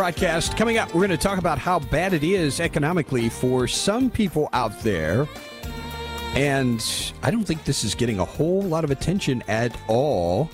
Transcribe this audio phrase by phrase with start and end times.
[0.00, 0.56] broadcast.
[0.56, 4.48] Coming up, we're going to talk about how bad it is economically for some people
[4.54, 5.28] out there.
[6.34, 6.82] And
[7.22, 10.48] I don't think this is getting a whole lot of attention at all.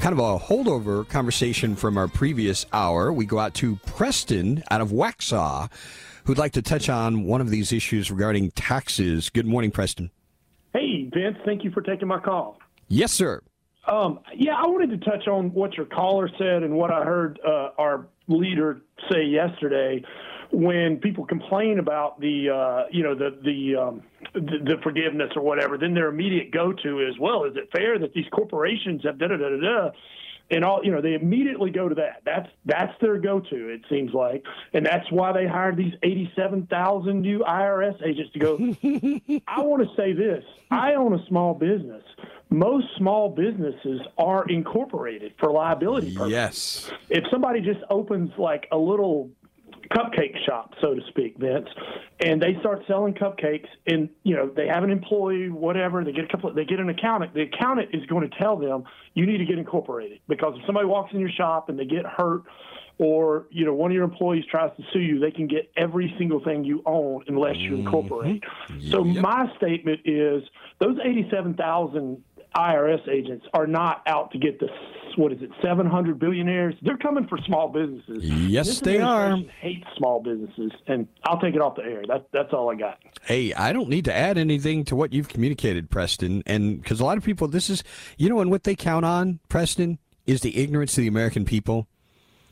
[0.00, 3.12] Kind of a holdover conversation from our previous hour.
[3.12, 5.70] We go out to Preston out of Waxhaw,
[6.24, 9.30] who'd like to touch on one of these issues regarding taxes.
[9.30, 10.10] Good morning, Preston.
[10.72, 11.38] Hey, Vince.
[11.44, 12.58] Thank you for taking my call.
[12.88, 13.42] Yes, sir.
[13.86, 17.38] Um, yeah, I wanted to touch on what your caller said and what I heard
[17.46, 20.02] uh, our leader say yesterday
[20.52, 24.02] when people complain about the uh, you know the the, um,
[24.34, 27.98] the, the forgiveness or whatever, then their immediate go to is well, is it fair
[27.98, 29.90] that these corporations have da da da da da?
[30.48, 32.22] And all you know they immediately go to that.
[32.24, 34.44] That's that's their go-to it seems like.
[34.72, 38.56] And that's why they hired these 87,000 new IRS agents to go
[39.48, 42.04] I want to say this I own a small business
[42.50, 48.76] most small businesses are incorporated for liability purposes yes if somebody just opens like a
[48.76, 49.30] little
[49.90, 51.68] cupcake shop, so to speak, Vince,
[52.20, 56.04] and they start selling cupcakes, and you know they have an employee, whatever.
[56.04, 56.52] They get a couple.
[56.52, 57.34] They get an accountant.
[57.34, 58.84] The accountant is going to tell them
[59.14, 62.04] you need to get incorporated because if somebody walks in your shop and they get
[62.04, 62.44] hurt,
[62.98, 66.14] or you know one of your employees tries to sue you, they can get every
[66.18, 68.42] single thing you own unless you incorporate.
[68.42, 68.90] Mm-hmm.
[68.90, 69.22] So yep.
[69.22, 70.42] my statement is
[70.78, 72.22] those eighty-seven thousand
[72.56, 74.68] IRS agents are not out to get the
[75.16, 76.74] what is it, 700 billionaires?
[76.82, 78.22] They're coming for small businesses.
[78.22, 79.36] Yes, this they are.
[79.60, 82.02] Hate small businesses, and I'll take it off the air.
[82.06, 82.98] That, that's all I got.
[83.22, 87.04] Hey, I don't need to add anything to what you've communicated, Preston, and because a
[87.04, 87.82] lot of people, this is,
[88.18, 91.88] you know, and what they count on, Preston, is the ignorance of the American people.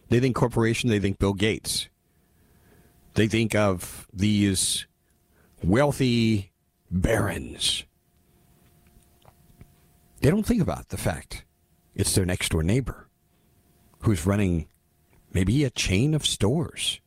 [0.08, 0.90] They think corporation.
[0.90, 1.88] They think Bill Gates.
[3.14, 4.86] They think of these
[5.62, 6.52] wealthy
[6.90, 7.84] barons
[10.24, 11.44] they don't think about the fact
[11.94, 13.10] it's their next door neighbor
[14.00, 14.66] who's running
[15.34, 16.98] maybe a chain of stores,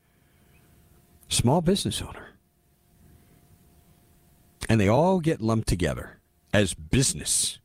[1.28, 2.36] small business owner.
[4.70, 6.20] And they all get lumped together
[6.54, 7.58] as business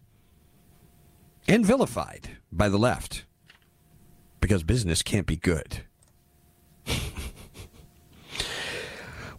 [1.46, 3.26] and vilified by the left
[4.40, 5.82] because business can't be good.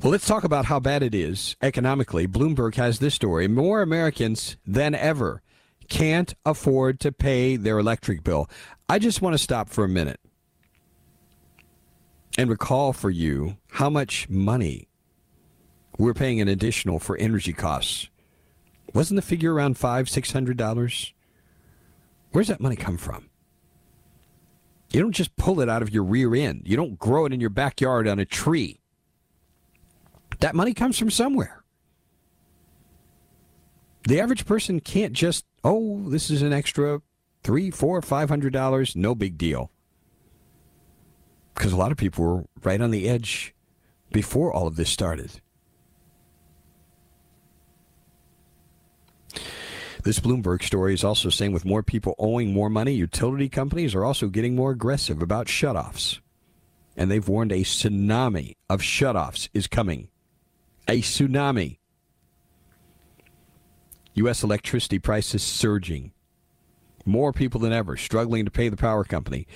[0.01, 2.27] Well, let's talk about how bad it is economically.
[2.27, 3.47] Bloomberg has this story.
[3.47, 5.41] More Americans than ever
[5.93, 8.49] can't afford to pay their electric bill.
[8.89, 10.19] I just want to stop for a minute
[12.35, 14.87] and recall for you how much money
[15.99, 18.09] we're paying an additional for energy costs.
[18.95, 21.13] Wasn't the figure around five, six hundred dollars?
[22.31, 23.29] Where's that money come from?
[24.91, 26.63] You don't just pull it out of your rear end.
[26.65, 28.79] You don't grow it in your backyard on a tree.
[30.39, 31.62] That money comes from somewhere.
[34.07, 37.01] The average person can't just oh, this is an extra
[37.43, 39.71] three, four, five hundred dollars, no big deal.
[41.53, 43.53] Because a lot of people were right on the edge
[44.11, 45.41] before all of this started.
[50.03, 54.03] This Bloomberg story is also saying with more people owing more money, utility companies are
[54.03, 56.19] also getting more aggressive about shutoffs.
[56.97, 60.09] And they've warned a tsunami of shutoffs is coming.
[60.89, 61.77] A tsunami.
[64.15, 64.43] U.S.
[64.43, 66.11] electricity prices surging.
[67.05, 69.47] More people than ever struggling to pay the power company.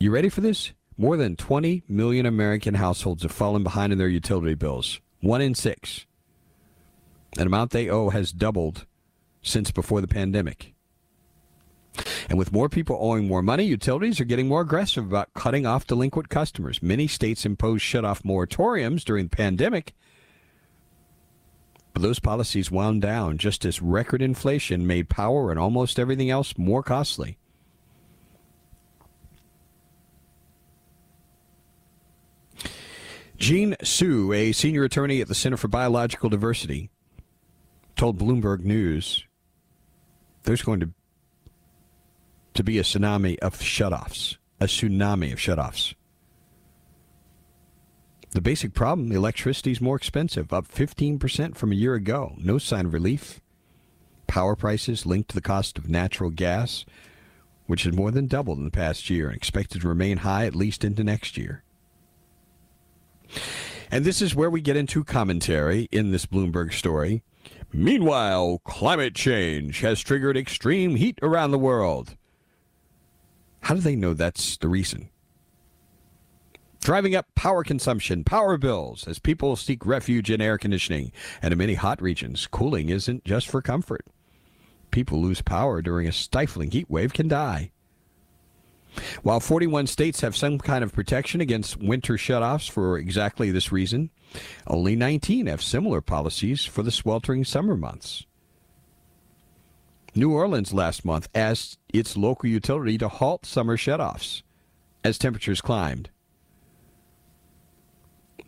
[0.00, 0.72] You ready for this?
[0.96, 5.00] More than 20 million American households have fallen behind in their utility bills.
[5.20, 6.06] One in six.
[7.36, 8.86] An amount they owe has doubled
[9.42, 10.74] since before the pandemic.
[12.28, 15.86] And with more people owing more money, utilities are getting more aggressive about cutting off
[15.86, 16.82] delinquent customers.
[16.82, 19.94] Many states imposed shut-off moratoriums during the pandemic
[21.98, 26.82] Those policies wound down just as record inflation made power and almost everything else more
[26.82, 27.38] costly.
[33.36, 36.90] Jean Su, a senior attorney at the Center for Biological Diversity,
[37.96, 39.24] told Bloomberg News
[40.42, 40.90] there's going to
[42.54, 45.94] to be a tsunami of shutoffs, a tsunami of shutoffs.
[48.30, 52.34] The basic problem electricity is more expensive, up 15% from a year ago.
[52.36, 53.40] No sign of relief.
[54.26, 56.84] Power prices linked to the cost of natural gas,
[57.66, 60.54] which has more than doubled in the past year and expected to remain high at
[60.54, 61.62] least into next year.
[63.90, 67.22] And this is where we get into commentary in this Bloomberg story.
[67.72, 72.16] Meanwhile, climate change has triggered extreme heat around the world.
[73.62, 75.08] How do they know that's the reason?
[76.80, 81.12] Driving up power consumption, power bills as people seek refuge in air conditioning.
[81.42, 84.06] And in many hot regions, cooling isn't just for comfort.
[84.90, 87.70] People lose power during a stifling heat wave can die.
[89.22, 94.10] While 41 states have some kind of protection against winter shutoffs for exactly this reason,
[94.66, 98.24] only 19 have similar policies for the sweltering summer months.
[100.14, 104.42] New Orleans last month asked its local utility to halt summer shutoffs
[105.04, 106.10] as temperatures climbed.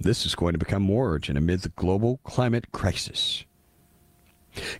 [0.03, 3.45] This is going to become more urgent amid the global climate crisis.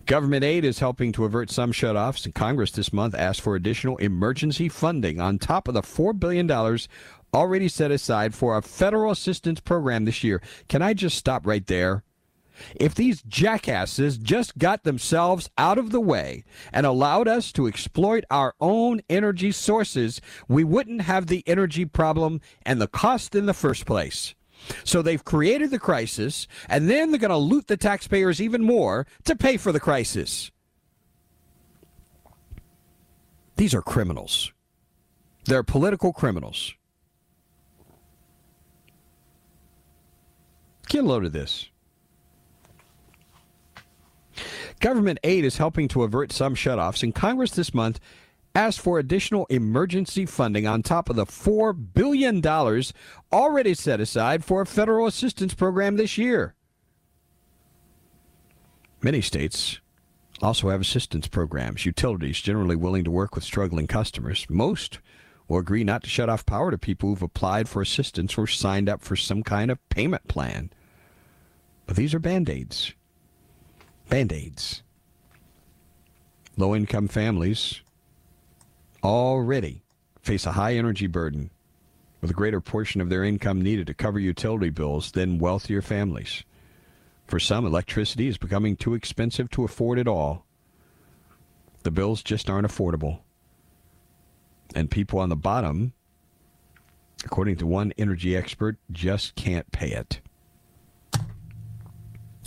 [0.07, 3.97] Government aid is helping to avert some shutoffs, and Congress this month asked for additional
[3.97, 6.49] emergency funding on top of the $4 billion
[7.33, 10.41] already set aside for a federal assistance program this year.
[10.67, 12.03] Can I just stop right there?
[12.75, 18.23] If these jackasses just got themselves out of the way and allowed us to exploit
[18.31, 23.53] our own energy sources, we wouldn't have the energy problem and the cost in the
[23.53, 24.33] first place.
[24.83, 29.07] So they've created the crisis, and then they're going to loot the taxpayers even more
[29.25, 30.51] to pay for the crisis.
[33.55, 34.51] These are criminals.
[35.45, 36.73] They're political criminals.
[40.89, 41.69] Get a load of this.
[44.79, 47.99] Government aid is helping to avert some shutoffs, and Congress this month
[48.53, 52.45] asked for additional emergency funding on top of the $4 billion
[53.31, 56.55] already set aside for a federal assistance program this year.
[59.01, 59.79] Many states
[60.41, 64.45] also have assistance programs, utilities generally willing to work with struggling customers.
[64.49, 64.99] Most
[65.47, 68.89] will agree not to shut off power to people who've applied for assistance or signed
[68.89, 70.71] up for some kind of payment plan.
[71.85, 72.93] But these are band aids.
[74.09, 74.83] Band aids.
[76.57, 77.81] Low income families
[79.03, 79.83] already
[80.21, 81.51] face a high energy burden
[82.21, 86.43] with a greater portion of their income needed to cover utility bills than wealthier families.
[87.27, 90.45] For some, electricity is becoming too expensive to afford at all.
[91.83, 93.19] The bills just aren't affordable.
[94.75, 95.93] And people on the bottom,
[97.25, 100.21] according to one energy expert, just can't pay it.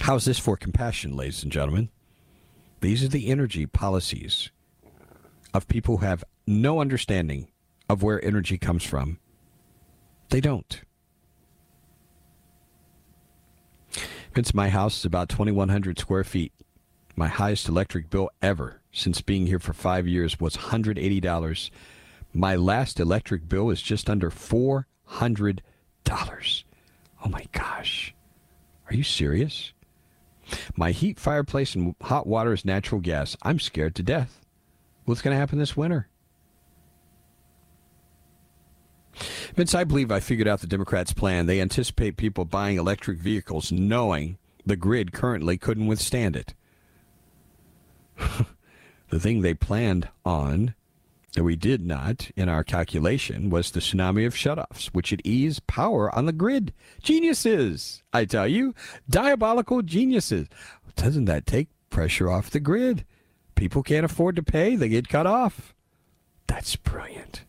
[0.01, 1.89] How's this for compassion, ladies and gentlemen?
[2.81, 4.51] These are the energy policies
[5.55, 7.49] of people who have no understanding
[7.89, 9.19] of where energy comes from.
[10.31, 10.81] They don't.
[14.35, 16.53] Since my house is about 2,100 square feet,
[17.15, 21.71] my highest electric bill ever since being here for five years was $180.
[22.33, 24.85] My last electric bill is just under $400.
[27.25, 28.13] Oh my gosh.
[28.91, 29.73] Are you serious?
[30.77, 33.37] My heat, fireplace, and hot water is natural gas.
[33.43, 34.41] I'm scared to death.
[35.05, 36.09] What's going to happen this winter?
[39.55, 41.47] Vince, I believe I figured out the Democrats' plan.
[41.47, 46.55] They anticipate people buying electric vehicles knowing the grid currently couldn't withstand it.
[49.11, 50.75] the thing they planned on
[51.35, 55.61] that we did not in our calculation was the tsunami of shutoffs, which would ease
[55.61, 56.73] power on the grid.
[57.03, 58.75] Geniuses, I tell you,
[59.11, 60.49] diabolical geniuses.
[60.97, 63.05] Doesn't that take pressure off the grid?
[63.57, 65.75] People can't afford to pay, they get cut off.
[66.47, 67.45] That's brilliant.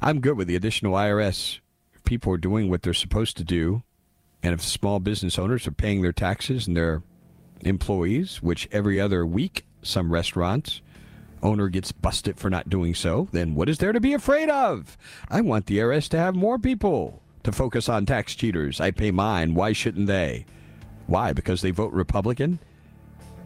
[0.00, 1.60] I'm good with the additional IRS.
[2.04, 3.82] People are doing what they're supposed to do,
[4.42, 7.02] and if small business owners are paying their taxes and their
[7.60, 10.80] employees, which every other week some restaurants
[11.42, 14.96] owner gets busted for not doing so, then what is there to be afraid of?
[15.28, 18.80] I want the IRS to have more people to focus on tax cheaters.
[18.80, 19.54] I pay mine.
[19.54, 20.46] Why shouldn't they?
[21.06, 21.32] Why?
[21.32, 22.58] Because they vote Republican?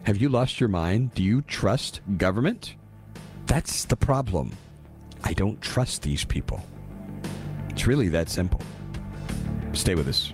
[0.03, 1.13] Have you lost your mind?
[1.13, 2.75] Do you trust government?
[3.45, 4.53] That's the problem.
[5.23, 6.65] I don't trust these people.
[7.69, 8.61] It's really that simple.
[9.73, 10.33] Stay with us.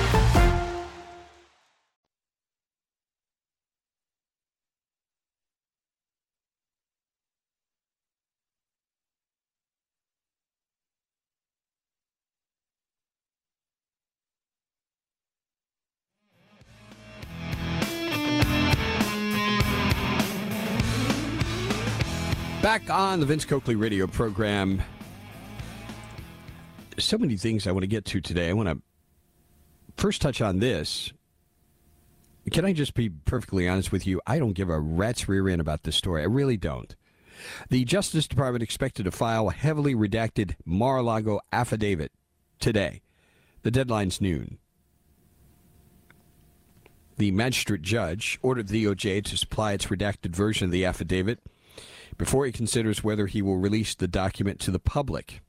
[22.91, 24.81] On the Vince Coakley radio program.
[26.97, 28.49] So many things I want to get to today.
[28.49, 28.81] I want to
[29.97, 31.11] first touch on this.
[32.51, 34.19] Can I just be perfectly honest with you?
[34.27, 36.21] I don't give a rat's rear end about this story.
[36.21, 36.95] I really don't.
[37.69, 42.11] The Justice Department expected to file a heavily redacted Mar-a-Lago affidavit
[42.59, 43.01] today.
[43.63, 44.57] The deadline's noon.
[47.17, 51.39] The magistrate judge ordered the DOJ to supply its redacted version of the affidavit
[52.21, 55.41] before he considers whether he will release the document to the public.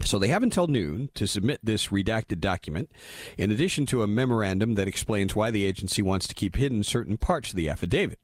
[0.00, 2.90] So they have until noon to submit this redacted document,
[3.36, 7.18] in addition to a memorandum that explains why the agency wants to keep hidden certain
[7.18, 8.18] parts of the affidavit.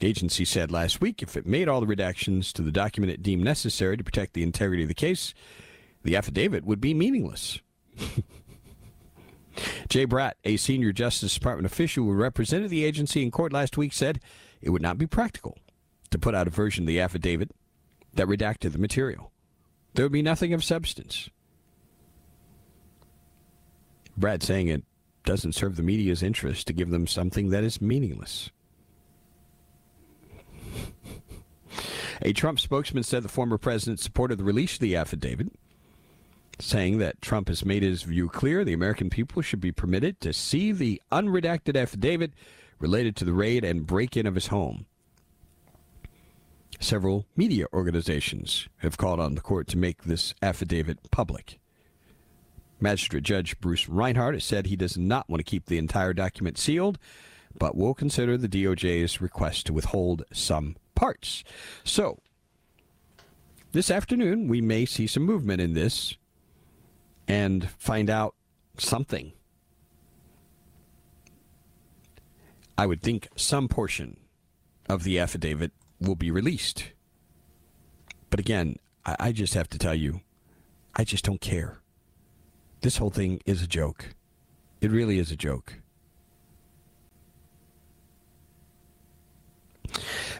[0.00, 3.22] The agency said last week if it made all the redactions to the document it
[3.22, 5.34] deemed necessary to protect the integrity of the case,
[6.02, 7.60] the affidavit would be meaningless.
[9.88, 13.92] Jay Bratt, a senior Justice Department official who represented the agency in court last week,
[13.92, 14.18] said
[14.60, 15.58] it would not be practical
[16.10, 17.50] to put out a version of the affidavit
[18.14, 19.32] that redacted the material.
[19.94, 21.30] There would be nothing of substance.
[24.18, 24.84] Bratt saying it
[25.24, 28.50] doesn't serve the media's interest to give them something that is meaningless.
[32.22, 35.52] a Trump spokesman said the former president supported the release of the affidavit,
[36.58, 40.32] saying that Trump has made his view clear the American people should be permitted to
[40.32, 42.32] see the unredacted affidavit
[42.80, 44.86] related to the raid and break in of his home.
[46.80, 51.60] Several media organizations have called on the court to make this affidavit public.
[52.80, 56.56] Magistrate Judge Bruce Reinhart has said he does not want to keep the entire document
[56.56, 56.98] sealed,
[57.56, 61.44] but will consider the DOJ's request to withhold some parts.
[61.84, 62.18] So,
[63.72, 66.16] this afternoon, we may see some movement in this
[67.28, 68.34] and find out
[68.78, 69.32] something
[72.80, 74.16] I would think some portion
[74.88, 76.92] of the affidavit will be released.
[78.30, 80.22] But again, I, I just have to tell you,
[80.96, 81.82] I just don't care.
[82.80, 84.14] This whole thing is a joke.
[84.80, 85.74] It really is a joke.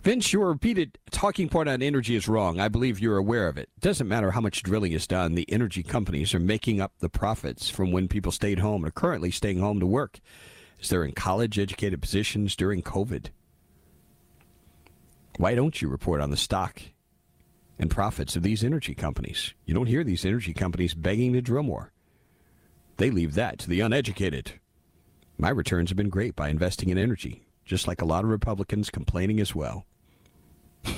[0.02, 2.58] Vince, your repeated talking point on energy is wrong.
[2.58, 3.68] I believe you're aware of it.
[3.80, 7.68] Doesn't matter how much drilling is done, the energy companies are making up the profits
[7.68, 10.20] from when people stayed home and are currently staying home to work
[10.80, 13.26] as they're in college educated positions during COVID.
[15.36, 16.82] Why don't you report on the stock
[17.78, 19.54] and profits of these energy companies?
[19.64, 21.92] You don't hear these energy companies begging to drill more.
[22.96, 24.60] They leave that to the uneducated.
[25.38, 28.90] My returns have been great by investing in energy, just like a lot of Republicans
[28.90, 29.86] complaining as well.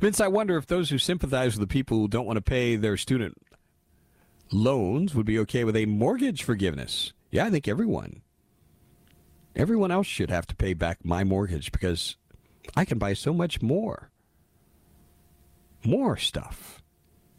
[0.00, 2.76] Vince, I wonder if those who sympathize with the people who don't want to pay
[2.76, 3.36] their student
[4.50, 7.12] loans would be okay with a mortgage forgiveness.
[7.30, 8.22] Yeah, I think everyone.
[9.54, 12.16] Everyone else should have to pay back my mortgage because
[12.76, 14.10] I can buy so much more.
[15.84, 16.82] More stuff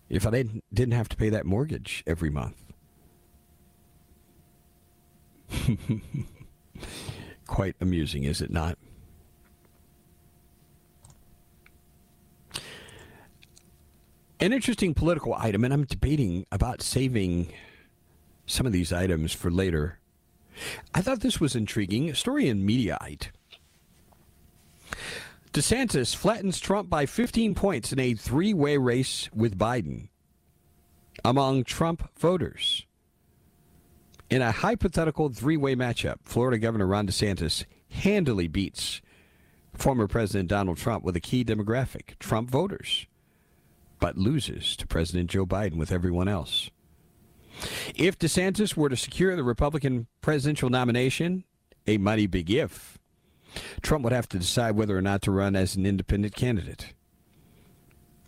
[0.10, 2.56] if I didn't, didn't have to pay that mortgage every month.
[7.48, 8.78] Quite amusing, is it not?
[14.40, 17.52] An interesting political item, and I'm debating about saving
[18.46, 20.00] some of these items for later.
[20.94, 22.10] I thought this was intriguing.
[22.12, 23.30] A story in Mediaite.
[25.54, 30.10] DeSantis flattens Trump by 15 points in a three way race with Biden
[31.26, 32.86] among Trump voters.
[34.30, 39.02] In a hypothetical three way matchup, Florida Governor Ron DeSantis handily beats
[39.74, 43.08] former President Donald Trump with a key demographic Trump voters,
[44.00, 46.70] but loses to President Joe Biden with everyone else.
[47.96, 51.44] If DeSantis were to secure the Republican presidential nomination,
[51.88, 52.98] a mighty big if,
[53.82, 56.94] Trump would have to decide whether or not to run as an independent candidate.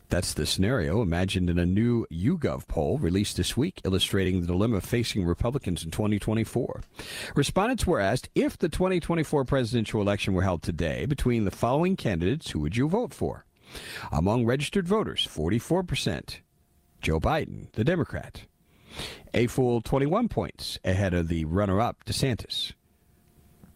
[0.09, 4.81] That's the scenario imagined in a new YouGov poll released this week illustrating the dilemma
[4.81, 6.81] facing Republicans in 2024.
[7.35, 12.49] Respondents were asked if the 2024 presidential election were held today between the following candidates,
[12.49, 13.45] who would you vote for?
[14.11, 16.39] Among registered voters, 44%.
[17.01, 18.43] Joe Biden, the Democrat.
[19.33, 22.73] A full 21 points ahead of the runner up, DeSantis,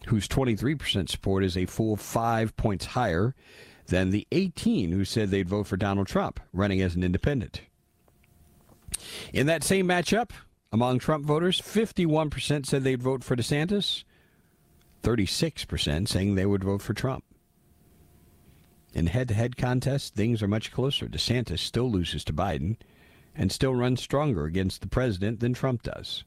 [0.07, 3.35] whose 23% support is a full five points higher
[3.88, 7.62] than the 18 who said they'd vote for Donald Trump, running as an independent.
[9.31, 10.31] In that same matchup,
[10.71, 14.03] among Trump voters, 51% said they'd vote for DeSantis,
[15.03, 17.23] 36% saying they would vote for Trump.
[18.93, 21.07] In head to head contests, things are much closer.
[21.07, 22.77] DeSantis still loses to Biden
[23.35, 26.23] and still runs stronger against the president than Trump does.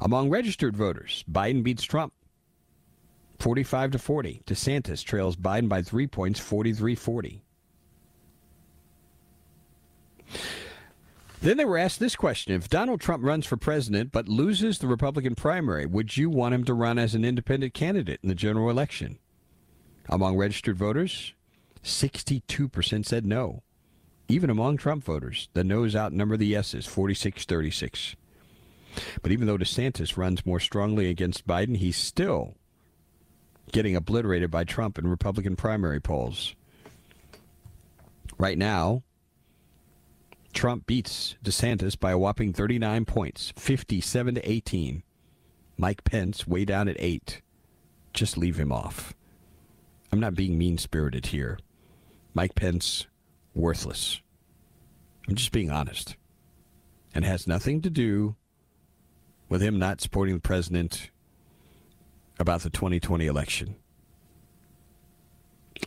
[0.00, 2.12] Among registered voters, Biden beats Trump
[3.38, 4.42] 45 to 40.
[4.46, 7.42] DeSantis trails Biden by three points, 43 40.
[11.40, 14.88] Then they were asked this question If Donald Trump runs for president but loses the
[14.88, 18.70] Republican primary, would you want him to run as an independent candidate in the general
[18.70, 19.18] election?
[20.08, 21.34] Among registered voters,
[21.82, 23.62] 62% said no.
[24.28, 28.16] Even among Trump voters, the no's outnumber the yeses, 46 36.
[29.22, 32.54] But even though DeSantis runs more strongly against Biden, he's still
[33.72, 36.54] getting obliterated by Trump in Republican primary polls.
[38.38, 39.02] Right now,
[40.52, 45.02] Trump beats DeSantis by a whopping 39 points, 57 to 18.
[45.76, 47.42] Mike Pence way down at 8.
[48.12, 49.14] Just leave him off.
[50.10, 51.58] I'm not being mean-spirited here.
[52.38, 53.08] Mike Pence
[53.52, 54.20] worthless.
[55.26, 56.14] I'm just being honest.
[57.12, 58.36] And has nothing to do
[59.48, 61.10] with him not supporting the president
[62.38, 63.74] about the 2020 election.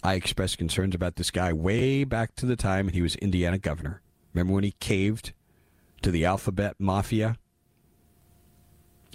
[0.04, 4.02] I expressed concerns about this guy way back to the time he was Indiana governor.
[4.34, 5.32] Remember when he caved
[6.02, 7.38] to the alphabet mafia?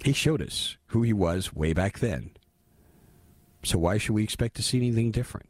[0.03, 2.31] He showed us who he was way back then.
[3.61, 5.49] So why should we expect to see anything different?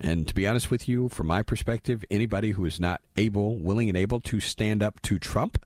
[0.00, 3.88] And to be honest with you, from my perspective, anybody who is not able, willing,
[3.88, 5.64] and able to stand up to Trump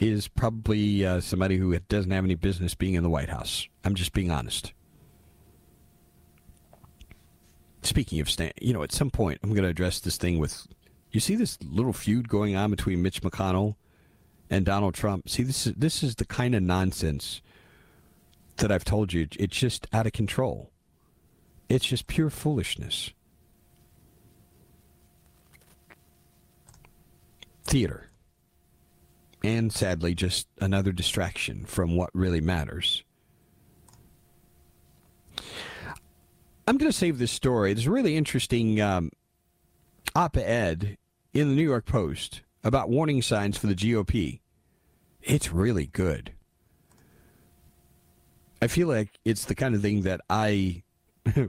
[0.00, 3.68] is probably uh, somebody who doesn't have any business being in the White House.
[3.84, 4.72] I'm just being honest.
[7.82, 10.66] Speaking of stand, you know, at some point I'm going to address this thing with.
[11.12, 13.74] You see this little feud going on between Mitch McConnell
[14.48, 15.28] and Donald Trump.
[15.28, 17.40] See, this is this is the kind of nonsense
[18.60, 19.28] that I've told you.
[19.38, 20.70] It's just out of control.
[21.68, 23.10] It's just pure foolishness.
[27.64, 28.10] Theater
[29.42, 33.04] and sadly, just another distraction from what really matters.
[36.66, 37.72] I'm going to save this story.
[37.72, 39.10] There's a really interesting um,
[40.14, 40.98] op ed
[41.32, 44.40] in the New York Post about warning signs for the GOP.
[45.22, 46.32] It's really good.
[48.62, 50.82] I feel like it's the kind of thing that I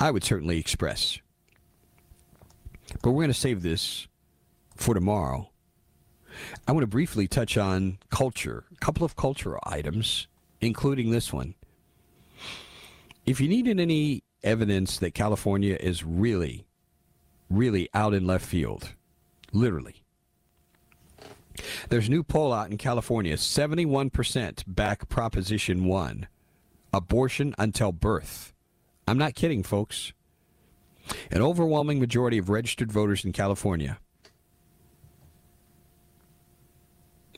[0.00, 1.18] I would certainly express.
[3.02, 4.06] But we're going to save this
[4.76, 5.50] for tomorrow.
[6.68, 10.26] I want to briefly touch on culture, a couple of cultural items,
[10.60, 11.54] including this one.
[13.24, 16.66] If you needed any evidence that California is really,
[17.50, 18.94] really out in left field,
[19.52, 20.04] literally,
[21.88, 26.28] there's a new poll out in California 71% back Proposition 1
[26.92, 28.52] abortion until birth.
[29.06, 30.12] I'm not kidding, folks.
[31.30, 33.98] An overwhelming majority of registered voters in California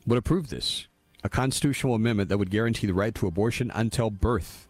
[0.06, 0.86] would approve this
[1.24, 4.68] a constitutional amendment that would guarantee the right to abortion until birth.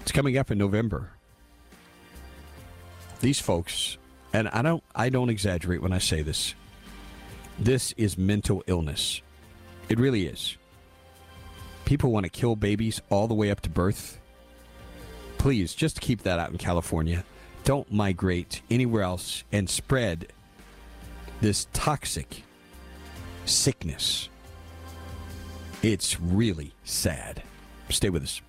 [0.00, 1.10] It's coming up in November.
[3.20, 3.98] These folks,
[4.32, 6.54] and I don't I don't exaggerate when I say this.
[7.58, 9.20] This is mental illness.
[9.88, 10.56] It really is.
[11.86, 14.20] People want to kill babies all the way up to birth.
[15.38, 17.24] Please, just keep that out in California.
[17.64, 20.32] Don't migrate anywhere else and spread
[21.40, 22.44] this toxic
[23.44, 24.28] sickness.
[25.82, 27.42] It's really sad.
[27.88, 28.40] Stay with us.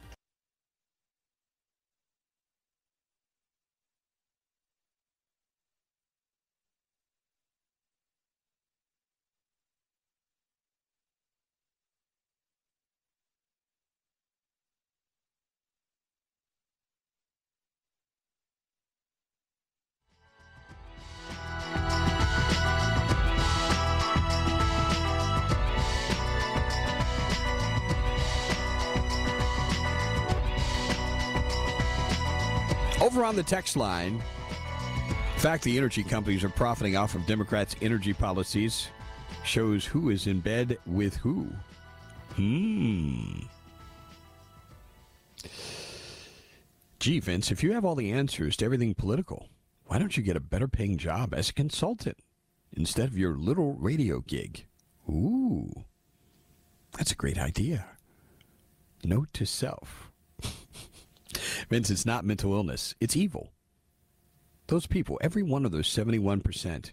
[33.49, 34.21] Text line,
[35.39, 38.89] in fact, the energy companies are profiting off of Democrats' energy policies.
[39.43, 41.47] Shows who is in bed with who.
[42.35, 43.39] Hmm.
[46.99, 49.47] Gee, Vince, if you have all the answers to everything political,
[49.85, 52.17] why don't you get a better paying job as a consultant
[52.73, 54.67] instead of your little radio gig?
[55.09, 55.85] Ooh,
[56.95, 57.87] that's a great idea.
[59.03, 60.11] Note to self.
[61.69, 63.51] Vince, it's not mental illness, it's evil.
[64.67, 66.91] Those people, every one of those 71%,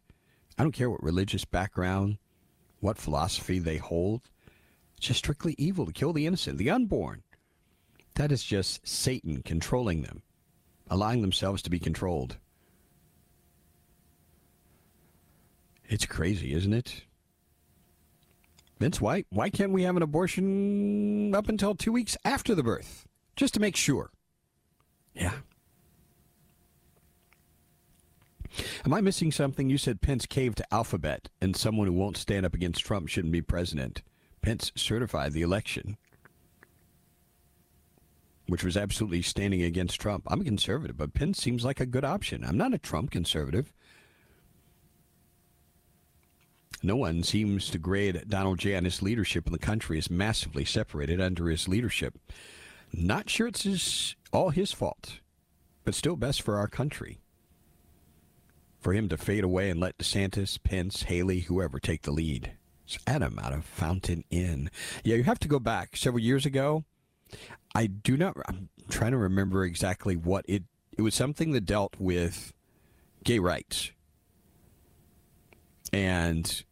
[0.58, 2.18] I don't care what religious background,
[2.80, 4.28] what philosophy they hold,
[4.96, 7.22] it's just strictly evil to kill the innocent, the unborn.
[8.14, 10.22] That is just Satan controlling them,
[10.88, 12.36] allowing themselves to be controlled.
[15.88, 17.04] It's crazy, isn't it?
[18.78, 23.06] Vince, why, why can't we have an abortion up until two weeks after the birth?
[23.36, 24.10] Just to make sure.
[25.16, 25.32] Yeah.
[28.84, 29.68] Am I missing something?
[29.68, 33.32] You said Pence caved to Alphabet, and someone who won't stand up against Trump shouldn't
[33.32, 34.02] be president.
[34.42, 35.96] Pence certified the election,
[38.46, 40.24] which was absolutely standing against Trump.
[40.28, 42.44] I'm a conservative, but Pence seems like a good option.
[42.44, 43.72] I'm not a Trump conservative.
[46.82, 50.64] No one seems to grade Donald J on his leadership in the country is massively
[50.64, 52.18] separated under his leadership.
[52.98, 55.20] Not sure it's his, all his fault,
[55.84, 57.20] but still best for our country.
[58.80, 62.52] For him to fade away and let DeSantis, Pence, Haley, whoever take the lead.
[62.86, 64.70] It's Adam out of Fountain Inn.
[65.04, 66.84] Yeah, you have to go back several years ago.
[67.74, 68.36] I do not.
[68.48, 70.62] I'm trying to remember exactly what it.
[70.96, 72.54] It was something that dealt with
[73.24, 73.90] gay rights,
[75.92, 76.64] and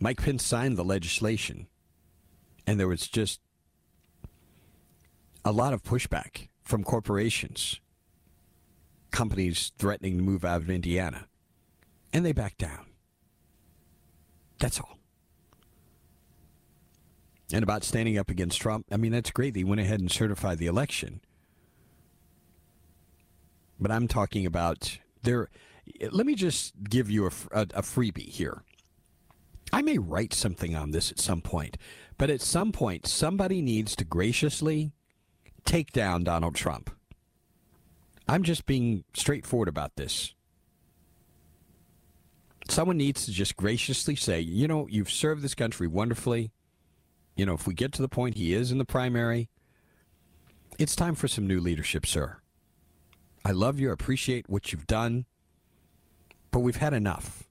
[0.00, 1.68] Mike Pence signed the legislation,
[2.66, 3.40] and there was just
[5.48, 7.80] a lot of pushback from corporations,
[9.10, 11.26] companies threatening to move out of Indiana,
[12.12, 12.84] and they backed down.
[14.58, 14.98] That's all.
[17.50, 19.54] And about standing up against Trump, I mean, that's great.
[19.54, 21.22] They went ahead and certified the election.
[23.80, 25.48] But I'm talking about there.
[26.10, 28.64] Let me just give you a, a, a freebie here.
[29.72, 31.78] I may write something on this at some point,
[32.18, 34.92] but at some point, somebody needs to graciously
[35.68, 36.90] take down Donald Trump.
[38.26, 40.34] I'm just being straightforward about this.
[42.70, 46.52] Someone needs to just graciously say, you know, you've served this country wonderfully.
[47.36, 49.50] You know, if we get to the point he is in the primary,
[50.78, 52.38] it's time for some new leadership, sir.
[53.44, 55.26] I love you, I appreciate what you've done,
[56.50, 57.44] but we've had enough.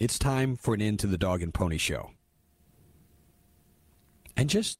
[0.00, 2.12] It's time for an end to the dog and pony show.
[4.36, 4.78] And just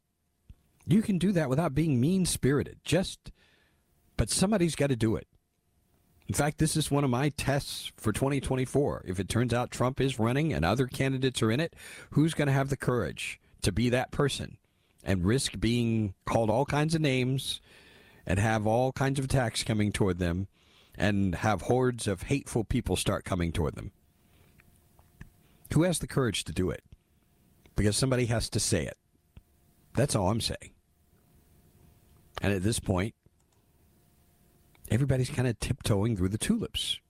[0.87, 2.79] you can do that without being mean spirited.
[2.85, 3.33] Just,
[4.17, 5.27] but somebody's got to do it.
[6.29, 9.05] In fact, this is one of my tests for 2024.
[9.07, 11.75] If it turns out Trump is running and other candidates are in it,
[12.11, 14.59] who's going to have the courage to be that person
[15.05, 17.61] and risk being called all kinds of names
[18.27, 20.49] and have all kinds of attacks coming toward them
[20.97, 23.93] and have hordes of hateful people start coming toward them?
[25.75, 26.83] Who has the courage to do it?
[27.77, 28.97] Because somebody has to say it.
[29.95, 30.73] That's all I'm saying.
[32.43, 33.15] And at this point,
[34.91, 37.01] everybody's kind of tiptoeing through the tulips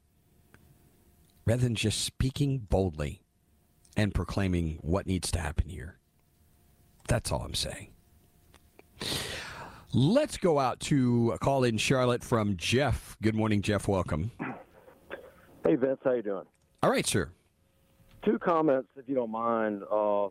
[1.44, 3.22] rather than just speaking boldly
[3.96, 5.98] and proclaiming what needs to happen here.
[7.08, 7.88] That's all I'm saying.
[9.92, 13.16] Let's go out to call in Charlotte from Jeff.
[13.22, 13.88] Good morning, Jeff.
[13.88, 14.32] Welcome.
[15.64, 15.98] Hey, Vince.
[16.04, 16.44] How you doing?
[16.82, 17.30] All right, sir.
[18.24, 20.28] Two comments, if you don't mind, uh,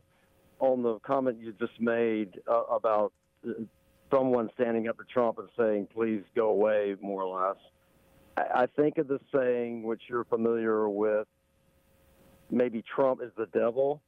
[0.59, 3.13] on the comment you just made uh, about
[3.47, 3.53] uh,
[4.15, 7.57] someone standing up to Trump and saying, please go away, more or less.
[8.37, 11.27] I, I think of the saying, which you're familiar with,
[12.49, 14.01] maybe Trump is the devil.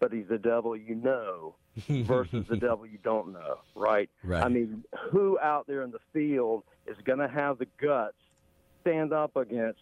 [0.00, 1.54] but he's the devil you know
[1.88, 4.10] versus the devil you don't know, right?
[4.22, 4.44] Right.
[4.44, 8.14] I mean, who out there in the field is going to have the guts
[8.82, 9.80] stand up against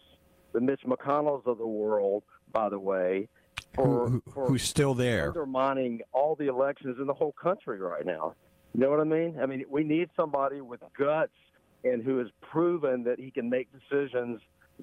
[0.53, 3.27] the Mitch McConnells of the world, by the way,
[3.75, 5.27] for, Who, who- for who's still there?
[5.27, 8.33] undermining all the elections in the whole country right now.
[8.73, 9.37] You know what I mean?
[9.41, 11.31] I mean, we need somebody with guts
[11.83, 14.39] and who has proven that he can make decisions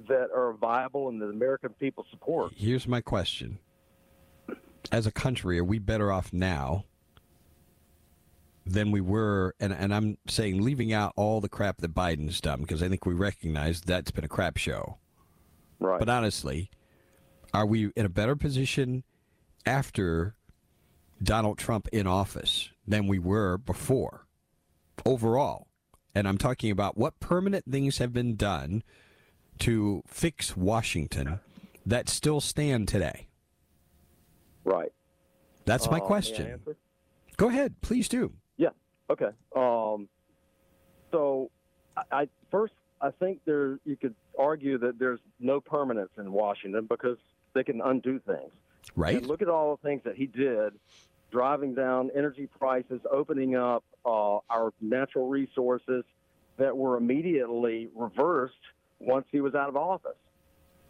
[0.09, 2.53] that are viable and that the American people support.
[2.57, 3.59] Here's my question.
[4.91, 6.85] As a country, are we better off now
[8.67, 9.55] than we were?
[9.61, 13.07] And, and I'm saying leaving out all the crap that Biden's done because I think
[13.07, 14.99] we recognize that's been a crap show.
[15.79, 15.99] Right.
[15.99, 16.71] But honestly,
[17.53, 19.05] are we in a better position
[19.65, 20.35] after
[21.23, 24.27] Donald Trump in office than we were before
[25.05, 25.67] overall?
[26.15, 28.83] And I'm talking about what permanent things have been done
[29.61, 31.41] to fix Washington
[31.87, 33.29] that still stand today.
[34.65, 34.93] right.
[35.67, 36.61] That's my Uh, question.
[37.39, 38.33] Go ahead, please do.
[38.59, 38.69] Yeah.
[39.11, 39.31] Okay.
[39.57, 40.09] Um,
[41.11, 41.51] so,
[41.97, 46.87] I, I first I think there you could argue that there's no permanence in Washington
[46.87, 47.17] because
[47.55, 48.53] they can undo things.
[48.97, 49.17] Right?
[49.17, 50.75] And look at all the things that he did,
[51.31, 56.05] driving down energy prices, opening up uh, our natural resources
[56.57, 58.55] that were immediately reversed
[59.01, 60.17] once he was out of office.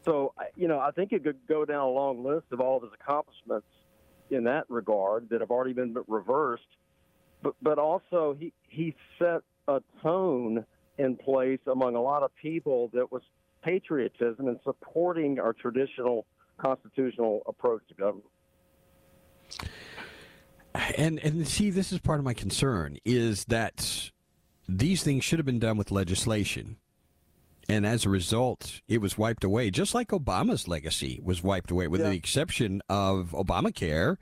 [0.05, 2.83] So, you know, I think you could go down a long list of all of
[2.83, 3.66] his accomplishments
[4.31, 6.62] in that regard that have already been reversed.
[7.42, 10.66] But, but also, he, he set a tone
[10.99, 13.23] in place among a lot of people that was
[13.62, 16.27] patriotism and supporting our traditional
[16.59, 18.27] constitutional approach to government.
[20.96, 24.10] And and see, this is part of my concern is that
[24.68, 26.76] these things should have been done with legislation.
[27.68, 31.88] And as a result, it was wiped away, just like Obama's legacy was wiped away,
[31.88, 32.10] with Yeah.
[32.10, 34.16] the exception of Obamacare.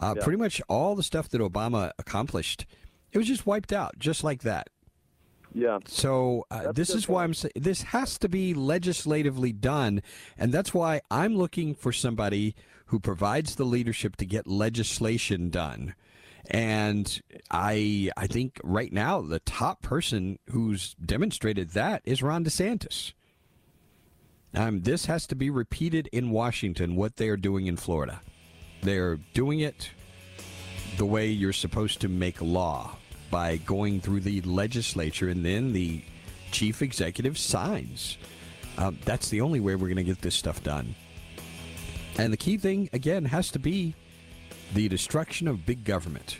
[0.00, 0.24] Uh, Yeah.
[0.24, 2.66] Pretty much all the stuff that Obama accomplished,
[3.12, 4.68] it was just wiped out, just like that.
[5.54, 5.78] Yeah.
[5.86, 7.22] So uh, this is why.
[7.24, 10.02] I'm saying this has to be legislatively done,
[10.38, 12.54] and that's why I'm looking for somebody
[12.92, 15.94] who provides the leadership to get legislation done.
[16.50, 23.14] And I I think right now the top person who's demonstrated that is Ron DeSantis.
[24.54, 26.94] Um, this has to be repeated in Washington.
[26.94, 28.20] What they are doing in Florida,
[28.82, 29.88] they're doing it
[30.98, 32.98] the way you're supposed to make law
[33.30, 36.02] by going through the legislature and then the
[36.50, 38.18] chief executive signs.
[38.76, 40.94] Um, that's the only way we're going to get this stuff done.
[42.18, 43.94] And the key thing, again, has to be
[44.74, 46.38] the destruction of big government.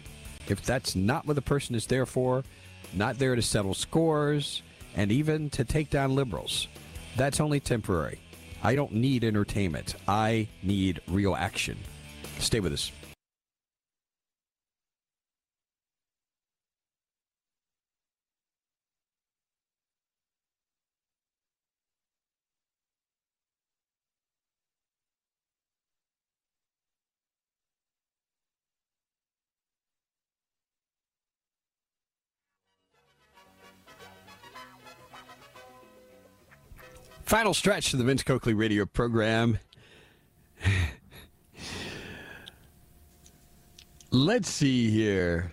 [0.49, 2.45] If that's not what the person is there for,
[2.93, 4.63] not there to settle scores,
[4.95, 6.69] and even to take down liberals,
[7.17, 8.21] that's only temporary.
[8.63, 9.95] I don't need entertainment.
[10.07, 11.79] I need real action.
[12.39, 12.93] Stay with us.
[37.33, 39.59] Final stretch to the Vince Coakley radio program.
[44.11, 45.51] Let's see here.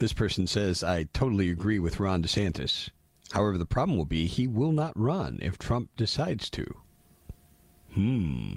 [0.00, 2.90] This person says, I totally agree with Ron DeSantis.
[3.30, 6.66] However, the problem will be he will not run if Trump decides to.
[7.94, 8.52] Hmm.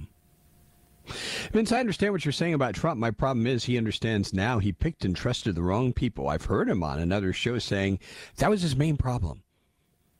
[1.51, 2.99] Vince, I understand what you're saying about Trump.
[2.99, 6.29] My problem is he understands now he picked and trusted the wrong people.
[6.29, 7.99] I've heard him on another show saying
[8.37, 9.43] that was his main problem.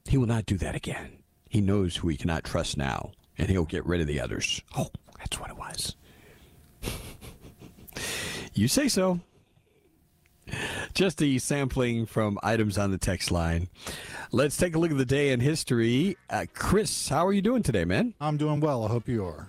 [0.10, 1.20] He will not do that again.
[1.50, 4.60] He knows who he cannot trust now, and he'll get rid of the others.
[4.76, 5.96] Oh, that's what it was.
[8.56, 9.20] you say so.
[10.96, 13.70] Just the sampling from items on the text line.
[14.32, 16.18] Let's take a look at the day in history.
[16.28, 18.16] Uh, Chris, how are you doing today, man?
[18.20, 18.84] I'm doing well.
[18.84, 19.48] I hope you are.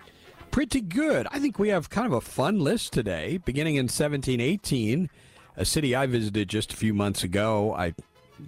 [0.50, 1.26] Pretty good.
[1.30, 5.08] I think we have kind of a fun list today, beginning in 1718,
[5.56, 7.72] a city I visited just a few months ago.
[7.72, 7.94] I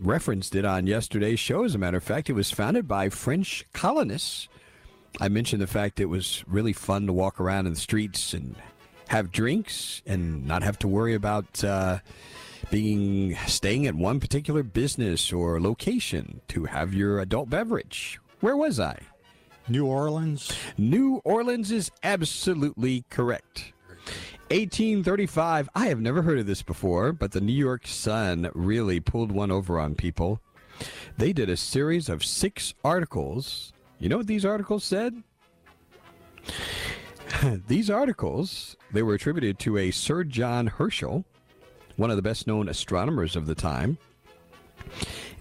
[0.00, 2.31] referenced it on yesterday's show, as a matter of fact.
[2.31, 4.48] It was founded by French colonists.
[5.20, 8.57] I mentioned the fact it was really fun to walk around in the streets and
[9.09, 11.98] have drinks and not have to worry about uh,
[12.70, 18.18] being staying at one particular business or location to have your adult beverage.
[18.40, 18.98] Where was I?
[19.68, 20.50] New Orleans.
[20.78, 23.72] New Orleans is absolutely correct.
[24.53, 25.71] 1835.
[25.75, 29.51] I have never heard of this before, but the New York Sun really pulled one
[29.51, 30.43] over on people.
[31.17, 33.73] They did a series of six articles.
[33.99, 35.23] You know what these articles said?
[37.67, 41.25] These articles, they were attributed to a Sir John Herschel,
[41.97, 43.97] one of the best known astronomers of the time.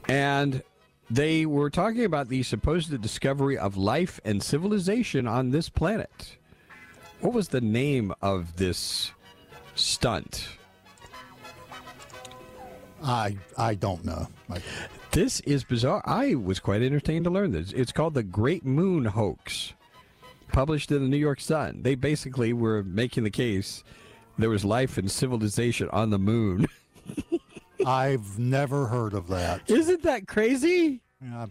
[0.07, 0.63] And
[1.09, 6.37] they were talking about the supposed discovery of life and civilization on this planet.
[7.21, 9.11] What was the name of this
[9.75, 10.47] stunt?
[13.03, 14.27] I I don't know.
[15.11, 16.01] This is bizarre.
[16.05, 17.71] I was quite entertained to learn this.
[17.73, 19.73] It's called the Great Moon Hoax,
[20.51, 21.83] published in the New York Sun.
[21.83, 23.83] They basically were making the case
[24.37, 26.67] there was life and civilization on the moon.
[27.85, 29.69] I've never heard of that.
[29.69, 31.01] Isn't that crazy?
[31.21, 31.47] Yeah,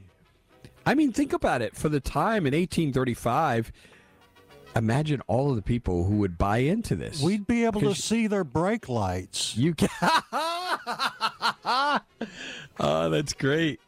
[0.87, 1.76] I mean, think about it.
[1.76, 3.70] For the time in 1835,
[4.76, 7.20] imagine all of the people who would buy into this.
[7.22, 9.56] we'd be able to see their brake lights.
[9.56, 9.88] You can.
[11.62, 12.00] oh,
[13.11, 13.80] that's great.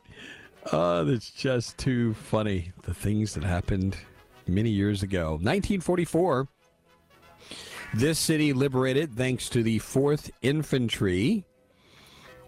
[0.72, 2.72] Oh, that's just too funny.
[2.82, 3.96] The things that happened
[4.46, 5.32] many years ago.
[5.32, 6.48] 1944.
[7.94, 11.44] This city liberated thanks to the 4th Infantry.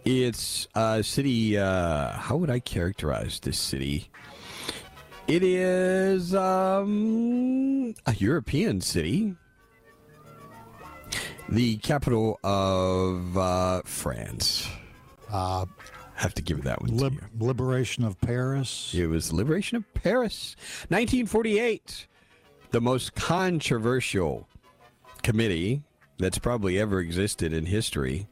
[0.04, 1.58] It's a city.
[1.58, 4.10] Uh, how would I characterize this city?
[5.26, 9.34] It is um, a European city
[11.48, 14.68] the capital of uh, France.
[15.30, 15.66] Uh,
[16.14, 18.92] Have to give it that one liberation of Paris.
[18.94, 20.56] It was liberation of Paris,
[20.88, 22.06] 1948.
[22.70, 24.48] The most controversial
[25.22, 25.82] committee
[26.18, 28.26] that's probably ever existed in history.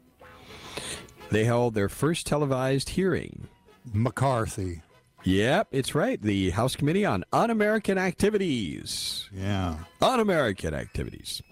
[1.31, 3.49] They held their first televised hearing.
[3.93, 4.83] McCarthy.
[5.25, 6.21] Yep, it's right.
[6.21, 9.29] The House Committee on Un-American Activities.
[9.33, 9.77] Yeah.
[10.01, 11.43] Un-American activities.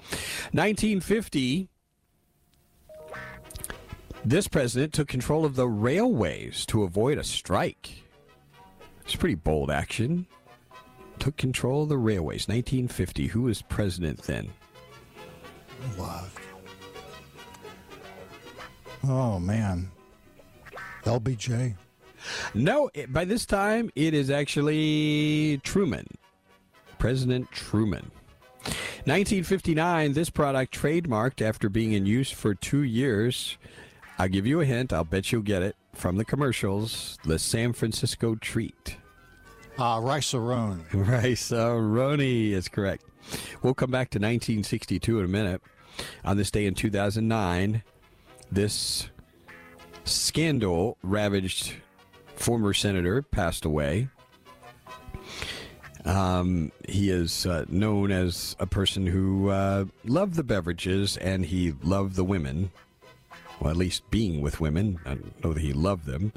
[0.52, 1.68] 1950.
[4.24, 8.02] This president took control of the railways to avoid a strike.
[9.02, 10.26] It's pretty bold action.
[11.20, 12.48] Took control of the railways.
[12.48, 13.28] 1950.
[13.28, 14.50] Who was president then?
[15.96, 16.28] What?
[19.04, 19.90] Oh man.
[21.04, 21.76] LBJ.
[22.54, 26.06] No, it, by this time it is actually Truman.
[26.98, 28.10] President Truman.
[29.04, 33.56] 1959, this product trademarked after being in use for two years.
[34.18, 34.92] I'll give you a hint.
[34.92, 37.18] I'll bet you'll get it from the commercials.
[37.24, 38.96] The San Francisco treat.
[39.78, 40.82] Uh, Rice-A-Roni.
[40.92, 43.04] Rice-A-Roni is correct.
[43.62, 45.62] We'll come back to 1962 in a minute.
[46.24, 47.82] On this day in 2009,
[48.52, 49.08] this
[50.04, 51.74] scandal ravaged
[52.40, 54.08] former senator passed away.
[56.04, 61.74] Um, he is uh, known as a person who uh, loved the beverages and he
[61.82, 62.70] loved the women.
[63.60, 64.98] Well, at least being with women.
[65.04, 66.32] I don't know that he loved them.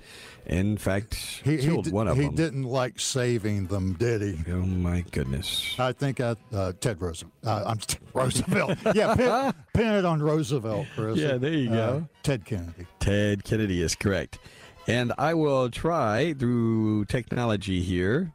[0.45, 2.31] In fact, He, he, killed di- one of he them.
[2.31, 4.51] He didn't like saving them, did he?
[4.51, 5.73] Oh my goodness!
[5.79, 7.31] I think uh, uh, Ted Roosevelt.
[7.45, 8.77] Uh, I'm Ted Roosevelt.
[8.93, 11.17] yeah, pin, pin it on Roosevelt, Chris.
[11.17, 12.07] Yeah, there you Uh, go.
[12.23, 12.85] Ted Kennedy.
[12.99, 14.39] Ted Kennedy is correct.
[14.87, 18.33] And I will try through technology here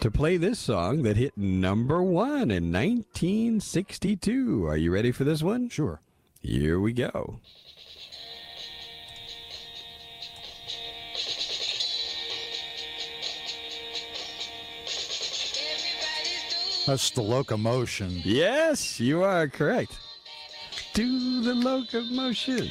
[0.00, 4.66] to play this song that hit number one in 1962.
[4.66, 5.70] Are you ready for this one?
[5.70, 6.00] Sure.
[6.42, 7.40] Here we go.
[16.86, 18.20] That's the locomotion.
[18.24, 19.98] Yes, you are correct.
[20.94, 22.68] Do the locomotion.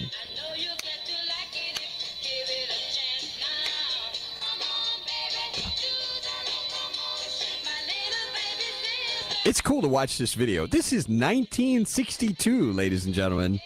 [9.51, 10.65] It's cool to watch this video.
[10.65, 13.59] This is 1962, ladies and gentlemen.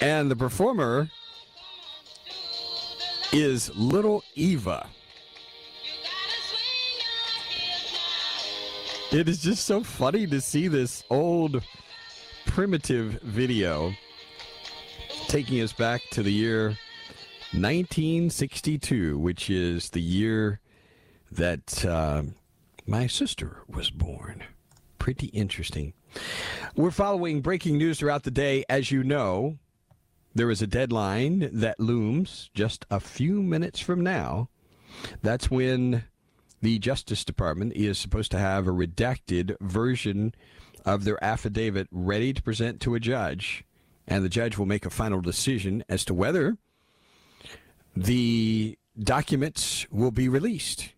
[0.00, 1.10] And the performer
[3.32, 4.86] is Little Eva.
[9.10, 11.60] It is just so funny to see this old
[12.46, 13.92] primitive video
[15.26, 16.68] taking us back to the year
[17.50, 20.60] 1962, which is the year
[21.32, 22.22] that uh,
[22.86, 24.44] my sister was born.
[25.04, 25.92] Pretty interesting.
[26.76, 28.64] We're following breaking news throughout the day.
[28.70, 29.58] As you know,
[30.34, 34.48] there is a deadline that looms just a few minutes from now.
[35.20, 36.04] That's when
[36.62, 40.34] the Justice Department is supposed to have a redacted version
[40.86, 43.62] of their affidavit ready to present to a judge,
[44.08, 46.56] and the judge will make a final decision as to whether
[47.94, 50.94] the documents will be released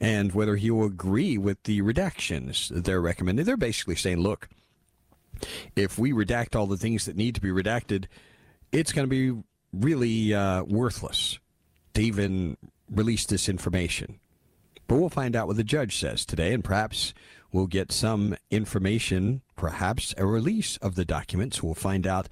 [0.00, 3.44] and whether he will agree with the redactions that they're recommending.
[3.44, 4.48] They're basically saying, look,
[5.76, 8.06] if we redact all the things that need to be redacted,
[8.72, 9.42] it's going to be
[9.72, 11.38] really uh, worthless
[11.94, 12.56] to even
[12.90, 14.20] release this information.
[14.86, 17.12] But we'll find out what the judge says today, and perhaps
[17.50, 21.62] We'll get some information, perhaps a release of the documents.
[21.62, 22.28] We'll find out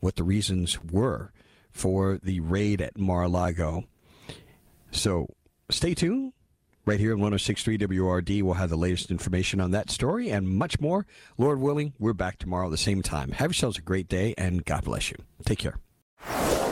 [0.00, 1.32] what the reasons were
[1.70, 3.84] for the raid at Mar-a-Lago.
[4.90, 5.28] So
[5.70, 6.32] stay tuned.
[6.88, 8.42] Right here on 1063 WRD.
[8.42, 11.06] we'll have the latest information on that story and much more.
[11.36, 13.32] Lord willing, we're back tomorrow at the same time.
[13.32, 15.18] Have yourselves a great day and God bless you.
[15.44, 15.78] Take care.